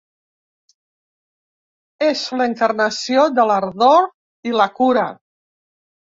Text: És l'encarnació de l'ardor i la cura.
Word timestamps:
És 2.05 2.23
l'encarnació 2.39 3.25
de 3.41 3.45
l'ardor 3.49 4.07
i 4.53 4.55
la 4.55 4.67
cura. 4.79 5.05